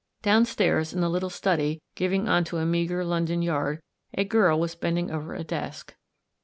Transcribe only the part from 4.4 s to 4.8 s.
was